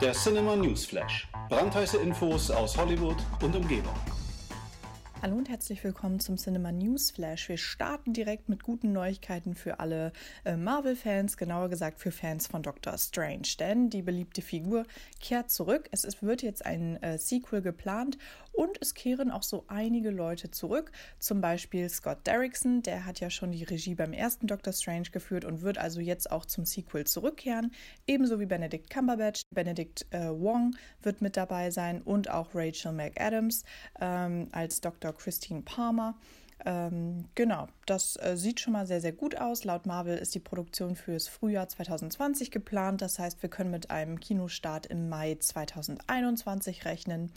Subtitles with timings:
[0.00, 1.28] Der Cinema Newsflash.
[1.48, 3.94] Brandheiße Infos aus Hollywood und Umgebung.
[5.24, 7.48] Hallo und herzlich willkommen zum Cinema News Flash.
[7.48, 10.12] Wir starten direkt mit guten Neuigkeiten für alle
[10.44, 13.48] äh, Marvel-Fans, genauer gesagt für Fans von Doctor Strange.
[13.58, 14.84] Denn die beliebte Figur
[15.20, 15.88] kehrt zurück.
[15.92, 18.18] Es wird jetzt ein äh, Sequel geplant
[18.54, 20.92] und es kehren auch so einige Leute zurück.
[21.18, 25.44] Zum Beispiel Scott Derrickson, der hat ja schon die Regie beim ersten Doctor Strange geführt
[25.44, 27.72] und wird also jetzt auch zum Sequel zurückkehren.
[28.06, 29.42] Ebenso wie Benedict Cumberbatch.
[29.50, 33.64] Benedict äh, Wong wird mit dabei sein und auch Rachel McAdams
[34.00, 35.12] ähm, als Dr.
[35.12, 36.14] Christine Palmer.
[36.64, 39.64] Ähm, genau, das äh, sieht schon mal sehr, sehr gut aus.
[39.64, 43.02] Laut Marvel ist die Produktion fürs Frühjahr 2020 geplant.
[43.02, 47.32] Das heißt, wir können mit einem Kinostart im Mai 2021 rechnen.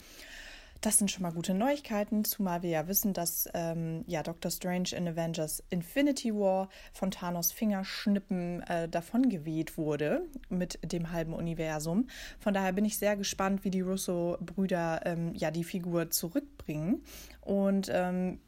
[0.80, 4.90] Das sind schon mal gute Neuigkeiten, zumal wir ja wissen, dass ähm, ja, Doctor Strange
[4.96, 12.06] in Avengers Infinity War von Thanos Fingerschnippen äh, davongeweht wurde mit dem halben Universum.
[12.38, 17.02] Von daher bin ich sehr gespannt, wie die Russo-Brüder ähm, ja die Figur zurückbringen.
[17.40, 18.38] Und ähm,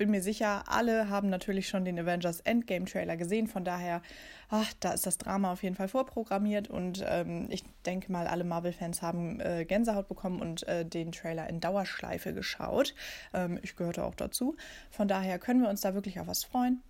[0.00, 3.46] bin mir sicher, alle haben natürlich schon den Avengers Endgame Trailer gesehen.
[3.46, 4.00] Von daher,
[4.48, 8.44] ach, da ist das Drama auf jeden Fall vorprogrammiert und ähm, ich denke mal, alle
[8.44, 12.94] Marvel-Fans haben äh, Gänsehaut bekommen und äh, den Trailer in Dauerschleife geschaut.
[13.34, 14.56] Ähm, ich gehörte auch dazu.
[14.90, 16.80] Von daher können wir uns da wirklich auf was freuen.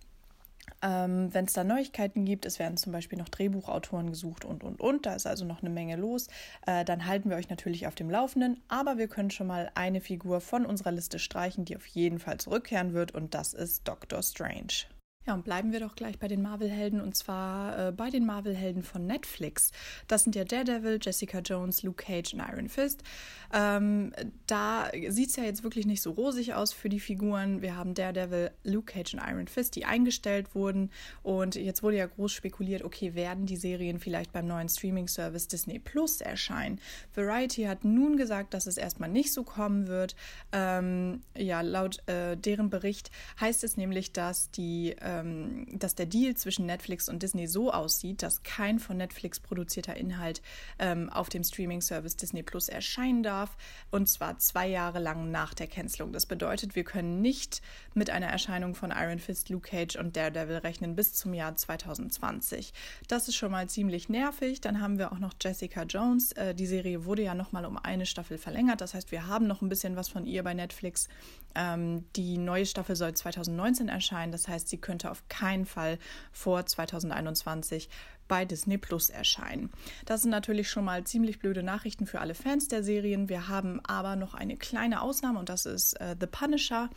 [0.81, 4.79] Ähm, Wenn es da Neuigkeiten gibt, es werden zum Beispiel noch Drehbuchautoren gesucht und, und,
[4.79, 6.27] und, da ist also noch eine Menge los,
[6.65, 10.01] äh, dann halten wir euch natürlich auf dem Laufenden, aber wir können schon mal eine
[10.01, 13.13] Figur von unserer Liste streichen, die auf jeden Fall zurückkehren wird.
[13.13, 14.90] Und das ist Doctor Strange.
[15.27, 18.81] Ja, und bleiben wir doch gleich bei den Marvel-Helden und zwar äh, bei den Marvel-Helden
[18.81, 19.71] von Netflix.
[20.07, 23.03] Das sind ja Daredevil, Jessica Jones, Luke Cage und Iron Fist.
[23.53, 24.13] Ähm,
[24.47, 27.61] da sieht es ja jetzt wirklich nicht so rosig aus für die Figuren.
[27.61, 30.89] Wir haben Daredevil, Luke Cage und Iron Fist, die eingestellt wurden.
[31.21, 35.77] Und jetzt wurde ja groß spekuliert, okay, werden die Serien vielleicht beim neuen Streaming-Service Disney
[35.77, 36.79] Plus erscheinen?
[37.13, 40.15] Variety hat nun gesagt, dass es erstmal nicht so kommen wird.
[40.51, 46.05] Ähm, ja, laut äh, deren Bericht heißt es nämlich, dass die äh, ähm, dass der
[46.05, 50.41] Deal zwischen Netflix und Disney so aussieht, dass kein von Netflix produzierter Inhalt
[50.79, 53.57] ähm, auf dem Streaming-Service Disney Plus erscheinen darf,
[53.89, 56.13] und zwar zwei Jahre lang nach der Cancelung.
[56.13, 57.61] Das bedeutet, wir können nicht
[57.93, 62.73] mit einer Erscheinung von Iron Fist, Luke Cage und Daredevil rechnen bis zum Jahr 2020.
[63.07, 64.61] Das ist schon mal ziemlich nervig.
[64.61, 66.31] Dann haben wir auch noch Jessica Jones.
[66.33, 68.81] Äh, die Serie wurde ja noch mal um eine Staffel verlängert.
[68.81, 71.07] Das heißt, wir haben noch ein bisschen was von ihr bei Netflix.
[71.55, 74.31] Ähm, die neue Staffel soll 2019 erscheinen.
[74.31, 75.97] Das heißt, sie könnte auf keinen Fall
[76.31, 77.89] vor 2021
[78.27, 79.71] bei Disney Plus erscheinen.
[80.05, 83.27] Das sind natürlich schon mal ziemlich blöde Nachrichten für alle Fans der Serien.
[83.27, 86.89] Wir haben aber noch eine kleine Ausnahme und das ist äh, The Punisher.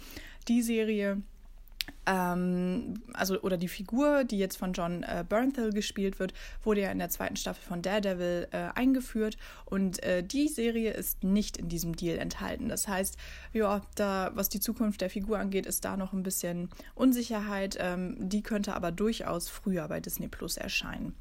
[0.47, 1.23] Die Serie
[2.07, 6.91] ähm, also oder die Figur, die jetzt von John äh, Bernthal gespielt wird, wurde ja
[6.91, 11.69] in der zweiten Staffel von Daredevil äh, eingeführt und äh, die Serie ist nicht in
[11.69, 12.69] diesem Deal enthalten.
[12.69, 13.17] Das heißt,
[13.53, 17.77] ja, da was die Zukunft der Figur angeht, ist da noch ein bisschen Unsicherheit.
[17.81, 21.15] Ähm, die könnte aber durchaus früher bei Disney Plus erscheinen.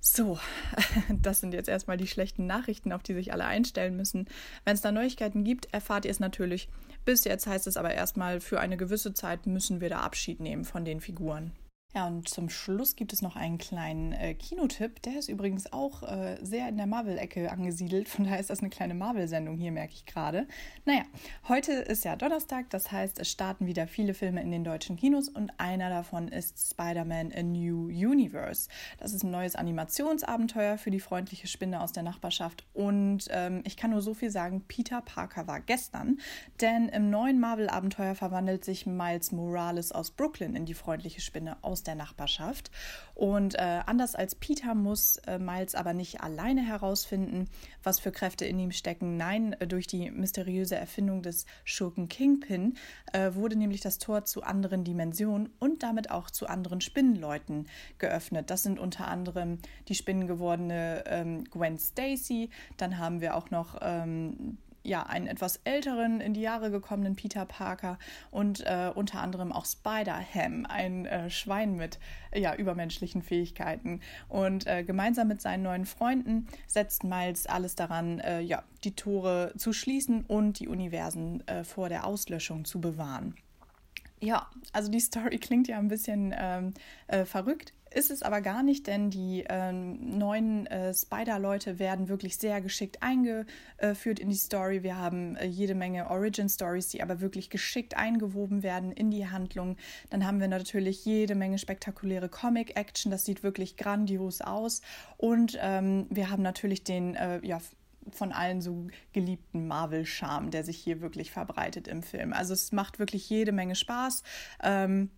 [0.00, 0.38] So,
[1.22, 4.26] das sind jetzt erstmal die schlechten Nachrichten, auf die sich alle einstellen müssen.
[4.64, 6.68] Wenn es da Neuigkeiten gibt, erfahrt ihr es natürlich.
[7.04, 10.64] Bis jetzt heißt es aber erstmal, für eine gewisse Zeit müssen wir da Abschied nehmen
[10.64, 11.52] von den Figuren.
[11.94, 15.00] Ja, und zum Schluss gibt es noch einen kleinen äh, Kinotipp.
[15.02, 18.10] Der ist übrigens auch äh, sehr in der Marvel-Ecke angesiedelt.
[18.10, 20.46] Von daher ist das eine kleine Marvel-Sendung hier, merke ich gerade.
[20.84, 21.04] Naja,
[21.48, 25.30] heute ist ja Donnerstag, das heißt, es starten wieder viele Filme in den deutschen Kinos
[25.30, 28.68] und einer davon ist Spider-Man A New Universe.
[28.98, 32.66] Das ist ein neues Animationsabenteuer für die freundliche Spinne aus der Nachbarschaft.
[32.74, 36.20] Und ähm, ich kann nur so viel sagen, Peter Parker war gestern,
[36.60, 41.77] denn im neuen Marvel-Abenteuer verwandelt sich Miles Morales aus Brooklyn in die freundliche Spinne aus
[41.78, 42.72] aus der Nachbarschaft.
[43.14, 47.48] Und äh, anders als Peter muss äh, Miles aber nicht alleine herausfinden,
[47.84, 49.16] was für Kräfte in ihm stecken.
[49.16, 52.74] Nein, äh, durch die mysteriöse Erfindung des Schurken Kingpin
[53.12, 57.68] äh, wurde nämlich das Tor zu anderen Dimensionen und damit auch zu anderen Spinnenleuten
[57.98, 58.50] geöffnet.
[58.50, 62.50] Das sind unter anderem die spinnengewordene ähm, Gwen Stacy.
[62.76, 67.44] Dann haben wir auch noch ähm, ja, einen etwas älteren, in die Jahre gekommenen Peter
[67.44, 67.98] Parker
[68.30, 71.98] und äh, unter anderem auch Spider-Ham, ein äh, Schwein mit
[72.34, 74.00] ja, übermenschlichen Fähigkeiten.
[74.28, 79.52] Und äh, gemeinsam mit seinen neuen Freunden setzt Miles alles daran, äh, ja, die Tore
[79.56, 83.34] zu schließen und die Universen äh, vor der Auslöschung zu bewahren.
[84.20, 86.74] Ja, also die Story klingt ja ein bisschen ähm,
[87.06, 87.72] äh, verrückt.
[87.90, 93.02] Ist es aber gar nicht, denn die äh, neuen äh, Spider-Leute werden wirklich sehr geschickt
[93.02, 94.82] eingeführt in die Story.
[94.82, 99.76] Wir haben äh, jede Menge Origin-Stories, die aber wirklich geschickt eingewoben werden in die Handlung.
[100.10, 103.10] Dann haben wir natürlich jede Menge spektakuläre Comic-Action.
[103.10, 104.82] Das sieht wirklich grandios aus.
[105.16, 107.60] Und ähm, wir haben natürlich den, äh, ja,
[108.12, 112.32] von allen so geliebten Marvel-Charme, der sich hier wirklich verbreitet im Film.
[112.32, 114.22] Also es macht wirklich jede Menge Spaß.
[114.62, 115.10] Ähm,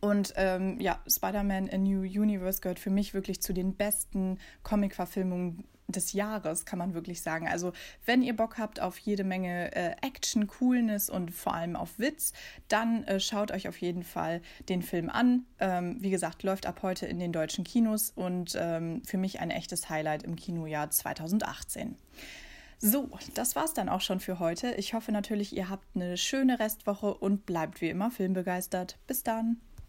[0.00, 5.64] und ähm, ja, Spider-Man A New Universe gehört für mich wirklich zu den besten Comic-Verfilmungen
[5.88, 7.48] des Jahres, kann man wirklich sagen.
[7.48, 7.72] Also,
[8.04, 12.32] wenn ihr Bock habt auf jede Menge äh, Action, Coolness und vor allem auf Witz,
[12.68, 15.46] dann äh, schaut euch auf jeden Fall den Film an.
[15.58, 19.50] Ähm, wie gesagt, läuft ab heute in den deutschen Kinos und ähm, für mich ein
[19.50, 21.96] echtes Highlight im Kinojahr 2018.
[22.80, 24.72] So, das war's dann auch schon für heute.
[24.74, 28.98] Ich hoffe natürlich, ihr habt eine schöne Restwoche und bleibt wie immer filmbegeistert.
[29.06, 29.56] Bis dann.